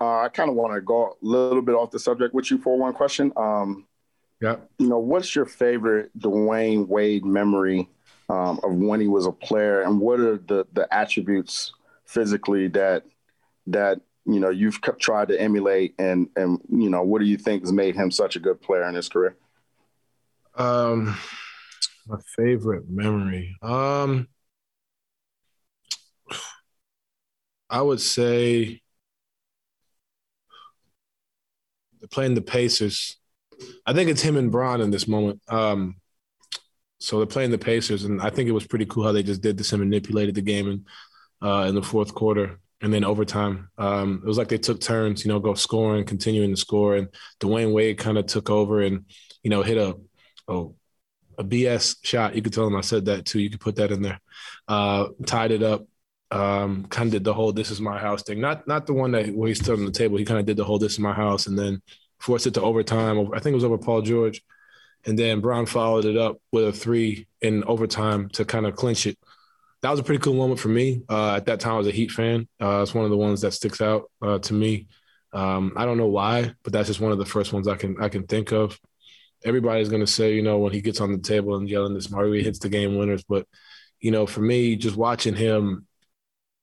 [0.00, 2.58] Uh, I kind of want to go a little bit off the subject with you
[2.58, 3.32] for one question.
[3.36, 3.86] Um,
[4.40, 4.56] yeah.
[4.78, 7.88] You know, what's your favorite Dwyane Wade memory
[8.28, 11.72] um, of when he was a player, and what are the the attributes
[12.04, 13.04] physically that
[13.68, 17.62] that you know you've tried to emulate, and and you know what do you think
[17.62, 19.36] has made him such a good player in his career?
[20.54, 21.16] Um,
[22.06, 23.56] my favorite memory.
[23.62, 24.28] Um,
[27.70, 28.82] I would say
[32.10, 33.16] playing the Pacers.
[33.86, 35.40] I think it's him and Bron in this moment.
[35.48, 35.96] Um,
[36.98, 39.42] so they're playing the Pacers, and I think it was pretty cool how they just
[39.42, 40.84] did this and manipulated the game in
[41.46, 43.68] uh, in the fourth quarter and then overtime.
[43.78, 47.08] Um, it was like they took turns, you know, go scoring, continuing to score, and
[47.40, 49.04] Dwyane Wade kind of took over and
[49.42, 49.96] you know hit a
[50.48, 50.66] a,
[51.38, 52.34] a BS shot.
[52.34, 53.40] You could tell him I said that too.
[53.40, 54.20] You could put that in there.
[54.68, 55.86] Uh, tied it up.
[56.30, 58.40] Um, kind of did the whole "this is my house" thing.
[58.40, 60.16] Not not the one that where he stood on the table.
[60.16, 61.80] He kind of did the whole "this is my house" and then
[62.20, 63.18] forced it to overtime.
[63.32, 64.42] I think it was over Paul George.
[65.04, 69.06] And then Bron followed it up with a three in overtime to kind of clinch
[69.06, 69.16] it.
[69.82, 71.02] That was a pretty cool moment for me.
[71.08, 72.48] Uh, at that time, I was a Heat fan.
[72.60, 74.88] Uh, it's one of the ones that sticks out uh, to me.
[75.32, 77.96] Um, I don't know why, but that's just one of the first ones I can
[78.00, 78.80] I can think of.
[79.44, 82.42] Everybody's gonna say, you know, when he gets on the table and yelling this Mario
[82.42, 83.46] hits the game winners, but
[84.00, 85.85] you know, for me, just watching him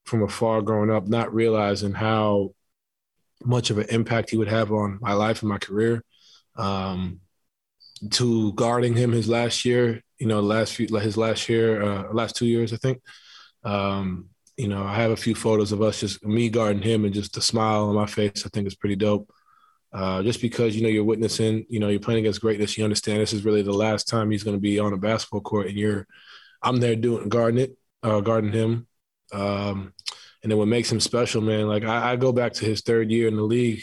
[0.05, 2.53] from afar growing up, not realizing how
[3.43, 6.03] much of an impact he would have on my life and my career.
[6.55, 7.19] Um,
[8.11, 12.35] to guarding him his last year, you know, last few his last year, uh, last
[12.35, 13.01] two years, I think.
[13.63, 17.13] Um, you know, I have a few photos of us just me guarding him and
[17.13, 18.45] just the smile on my face.
[18.45, 19.31] I think is pretty dope.
[19.91, 22.77] Uh, just because you know you're witnessing, you know, you're playing against greatness.
[22.77, 25.41] You understand this is really the last time he's going to be on a basketball
[25.41, 26.07] court, and you're,
[26.61, 28.87] I'm there doing guarding it, uh, guarding him.
[29.33, 29.93] Um,
[30.41, 33.09] and then what makes him special, man, like I, I, go back to his third
[33.09, 33.81] year in the league,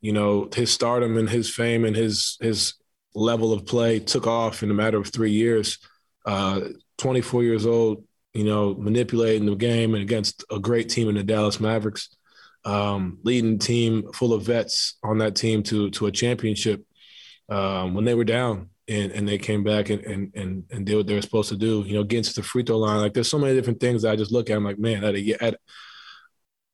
[0.00, 2.74] you know, his stardom and his fame and his his
[3.14, 5.78] level of play took off in a matter of three years.
[6.24, 6.60] Uh,
[6.98, 11.22] 24 years old, you know, manipulating the game and against a great team in the
[11.22, 12.14] Dallas Mavericks,
[12.64, 16.84] um, leading team full of vets on that team to to a championship
[17.48, 20.96] um, when they were down and, and they came back and, and and and did
[20.96, 21.84] what they were supposed to do.
[21.86, 23.00] You know, getting to the free throw line.
[23.00, 24.56] Like there's so many different things that I just look at.
[24.56, 25.58] I'm like, man, at a at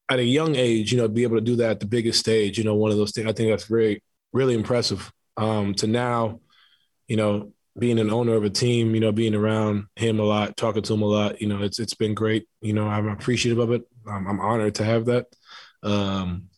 [0.08, 2.58] at a young age, you know, be able to do that at the biggest stage,
[2.58, 3.28] you know, one of those things.
[3.28, 5.12] I think that's very, really impressive.
[5.36, 6.40] Um, to now,
[7.08, 10.56] you know, being an owner of a team, you know, being around him a lot,
[10.56, 12.48] talking to him a lot, you know, it's it's been great.
[12.60, 13.82] You know, I'm appreciative of it.
[14.08, 15.26] I'm, I'm honored to have that.
[15.82, 16.48] Um,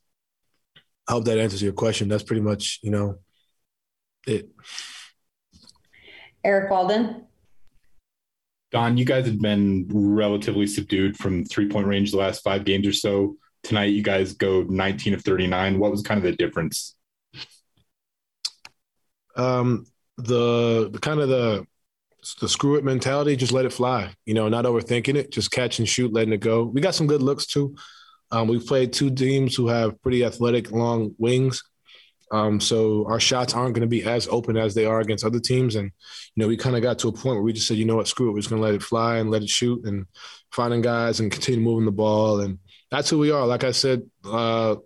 [1.08, 2.08] I hope that answers your question.
[2.08, 3.18] That's pretty much, you know,
[4.26, 4.48] it.
[6.44, 7.24] Eric Walden.
[8.70, 12.86] Don, you guys have been relatively subdued from three point range the last five games
[12.86, 13.36] or so.
[13.62, 15.78] Tonight, you guys go 19 of 39.
[15.78, 16.94] What was kind of the difference?
[19.36, 21.66] Um, the, the kind of the
[22.40, 24.12] the screw it mentality, just let it fly.
[24.26, 26.64] You know, not overthinking it, just catch and shoot, letting it go.
[26.64, 27.76] We got some good looks too.
[28.30, 31.62] Um, we've played two teams who have pretty athletic, long wings.
[32.30, 35.40] Um, so our shots aren't going to be as open as they are against other
[35.40, 35.76] teams.
[35.76, 35.90] And,
[36.34, 37.96] you know, we kind of got to a point where we just said, you know
[37.96, 38.32] what, screw it.
[38.32, 40.06] We're just going to let it fly and let it shoot and
[40.52, 42.40] finding guys and continue moving the ball.
[42.40, 42.58] And
[42.90, 43.46] that's who we are.
[43.46, 44.76] Like I said uh,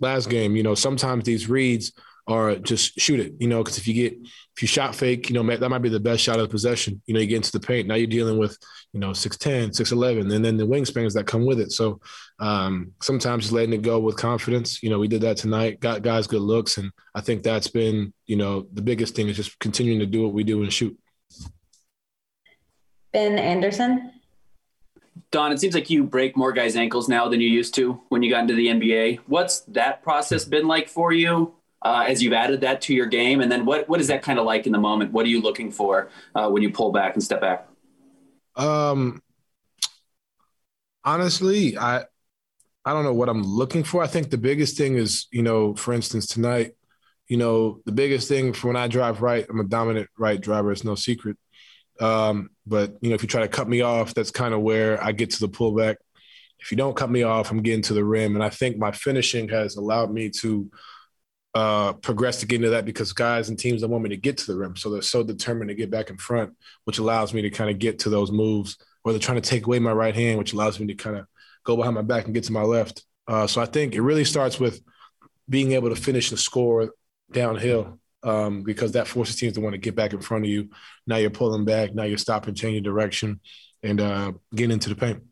[0.00, 1.92] last game, you know, sometimes these reads–
[2.26, 4.18] or just shoot it, you know, because if you get
[4.56, 7.02] if you shot fake, you know, that might be the best shot of the possession.
[7.06, 7.88] You know, you get into the paint.
[7.88, 8.56] Now you're dealing with,
[8.92, 11.72] you know, 6'10, 6'11, and then the wingspans that come with it.
[11.72, 12.00] So
[12.38, 14.80] um, sometimes just letting it go with confidence.
[14.80, 16.78] You know, we did that tonight, got guys good looks.
[16.78, 20.22] And I think that's been, you know, the biggest thing is just continuing to do
[20.22, 20.96] what we do and shoot.
[23.12, 24.12] Ben Anderson.
[25.30, 28.22] Don, it seems like you break more guys' ankles now than you used to when
[28.22, 29.20] you got into the NBA.
[29.26, 31.54] What's that process been like for you?
[31.84, 33.40] Uh, as you've added that to your game?
[33.40, 35.12] And then what what is that kind of like in the moment?
[35.12, 37.68] What are you looking for uh, when you pull back and step back?
[38.56, 39.22] Um,
[41.04, 42.04] honestly, I
[42.84, 44.02] I don't know what I'm looking for.
[44.02, 46.72] I think the biggest thing is, you know, for instance, tonight,
[47.28, 50.72] you know, the biggest thing for when I drive right, I'm a dominant right driver.
[50.72, 51.36] It's no secret.
[52.00, 55.02] Um, but you know, if you try to cut me off, that's kind of where
[55.02, 55.96] I get to the pullback.
[56.58, 58.90] If you don't cut me off, I'm getting to the rim, and I think my
[58.90, 60.70] finishing has allowed me to
[61.54, 64.38] uh, progress to get into that because guys and teams don't want me to get
[64.38, 64.76] to the rim.
[64.76, 66.54] So they're so determined to get back in front,
[66.84, 68.76] which allows me to kind of get to those moves.
[69.04, 71.26] Or they're trying to take away my right hand, which allows me to kind of
[71.62, 73.04] go behind my back and get to my left.
[73.28, 74.80] Uh, so I think it really starts with
[75.48, 76.92] being able to finish the score
[77.30, 80.70] downhill um, because that forces teams to want to get back in front of you.
[81.06, 81.94] Now you're pulling back.
[81.94, 83.40] Now you're stopping, changing direction,
[83.82, 85.22] and uh, getting into the paint.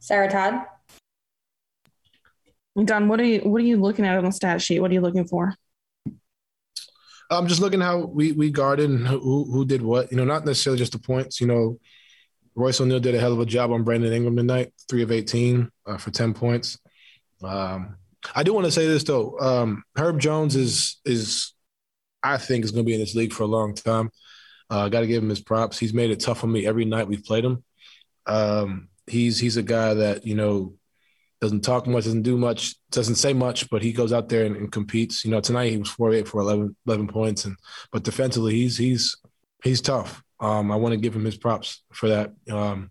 [0.00, 0.64] Sarah Todd.
[2.84, 4.80] Don, what are you what are you looking at on the stat sheet?
[4.80, 5.54] What are you looking for?
[7.30, 10.10] I'm just looking how we we guarded and who who did what.
[10.10, 11.40] You know, not necessarily just the points.
[11.40, 11.78] You know,
[12.54, 15.70] Royce O'Neale did a hell of a job on Brandon Ingram tonight, three of 18
[15.86, 16.78] uh, for 10 points.
[17.42, 17.96] Um,
[18.34, 19.38] I do want to say this though.
[19.38, 21.52] Um, Herb Jones is is
[22.22, 24.10] I think is going to be in this league for a long time.
[24.68, 25.78] I uh, got to give him his props.
[25.78, 27.62] He's made it tough on me every night we've played him.
[28.26, 30.74] Um, he's he's a guy that you know
[31.46, 34.56] doesn't talk much, doesn't do much, doesn't say much, but he goes out there and,
[34.56, 35.24] and competes.
[35.24, 37.56] You know, tonight he was four eight for 11, 11, points, and
[37.92, 39.16] but defensively he's he's
[39.62, 40.22] he's tough.
[40.40, 42.90] Um, I want to give him his props for that um,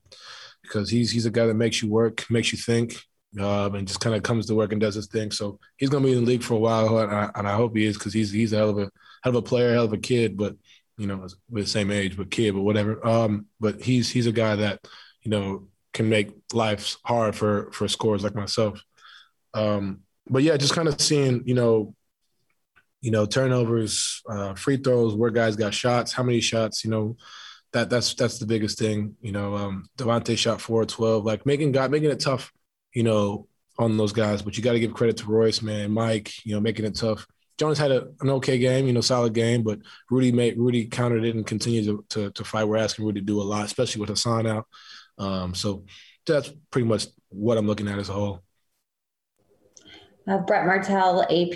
[0.62, 2.96] because he's he's a guy that makes you work, makes you think,
[3.38, 5.32] um, and just kind of comes to work and does his thing.
[5.32, 7.56] So he's going to be in the league for a while, and I, and I
[7.56, 8.90] hope he is because he's he's a hell of a
[9.24, 10.56] hell of a player, hell of a kid, but
[10.98, 13.06] you know, we're the same age, but kid, but whatever.
[13.06, 14.80] Um, but he's he's a guy that
[15.24, 18.84] you know can make life hard for for scores like myself.
[19.56, 21.96] Um, but yeah, just kind of seeing you know,
[23.02, 27.18] you know, turnovers, uh, free throws, where guys got shots, how many shots, you know.
[27.74, 29.56] That, that's that's the biggest thing, you know.
[29.56, 32.54] Um, Devonte' shot four twelve, like making God making it tough,
[32.94, 34.42] you know, on those guys.
[34.42, 37.28] But you got to give credit to Royce, man, Mike, you know, making it tough.
[37.58, 41.26] Jonas had a, an okay game, you know, solid game, but Rudy made Rudy countered
[41.26, 42.66] it and continued to, to, to fight.
[42.66, 44.68] We're asking Rudy to do a lot, especially with Hassan out.
[45.18, 45.86] Um, so
[46.26, 48.42] that's pretty much what I'm looking at as a whole.
[50.28, 51.56] Uh, Brett Martel, AP.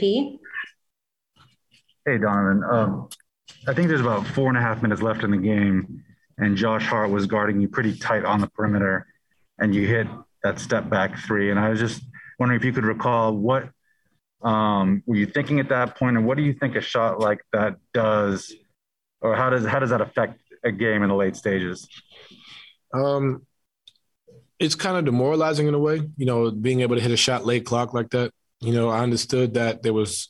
[2.06, 2.64] Hey, Donovan.
[2.70, 3.10] Um,
[3.68, 6.04] I think there's about four and a half minutes left in the game,
[6.38, 9.08] and Josh Hart was guarding you pretty tight on the perimeter,
[9.58, 10.08] and you hit
[10.44, 11.52] that step back three.
[11.52, 12.02] And I was just
[12.40, 13.70] wondering if you could recall what
[14.42, 17.42] um, were you thinking at that point, and what do you think a shot like
[17.52, 18.54] that does,
[19.22, 21.88] or how does how does that affect a game in the late stages?
[22.94, 23.46] Um,
[24.60, 27.46] it's kind of demoralizing in a way, you know, being able to hit a shot
[27.46, 28.32] late clock like that.
[28.60, 30.28] You know, I understood that there was,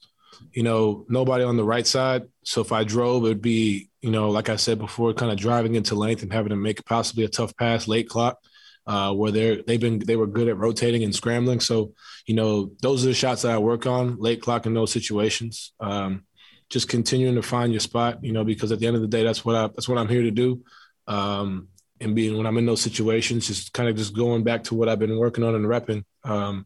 [0.54, 2.24] you know, nobody on the right side.
[2.44, 5.38] So if I drove, it would be, you know, like I said before, kind of
[5.38, 8.38] driving into length and having to make possibly a tough pass late clock,
[8.86, 11.60] uh, where they're they've been they were good at rotating and scrambling.
[11.60, 11.94] So,
[12.28, 15.74] you know, those are the shots that I work on late clock in those situations.
[15.80, 16.26] Um,
[16.70, 19.24] just continuing to find your spot, you know, because at the end of the day,
[19.24, 20.64] that's what I that's what I'm here to do.
[21.08, 21.70] Um,
[22.02, 24.90] and being when I'm in those situations, just kind of just going back to what
[24.90, 26.04] I've been working on and repping.
[26.24, 26.66] Um,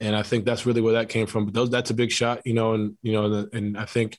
[0.00, 1.44] and I think that's really where that came from.
[1.44, 4.18] But those, that's a big shot, you know, and you know, and I think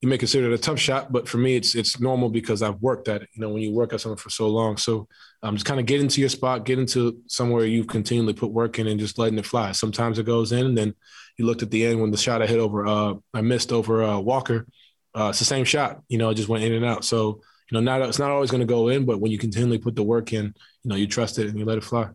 [0.00, 2.80] you may consider it a tough shot, but for me, it's it's normal because I've
[2.80, 3.28] worked at it.
[3.32, 5.08] You know, when you work at something for so long, so
[5.42, 8.78] um, just kind of get into your spot, get into somewhere you've continually put work
[8.78, 9.72] in, and just letting it fly.
[9.72, 10.94] Sometimes it goes in, and then
[11.36, 14.02] you looked at the end when the shot I hit over, uh, I missed over
[14.02, 14.66] uh, Walker.
[15.16, 17.04] Uh, it's the same shot, you know, it just went in and out.
[17.04, 17.40] So
[17.70, 19.96] you know, not it's not always going to go in, but when you continually put
[19.96, 22.08] the work in, you know, you trust it and you let it fly.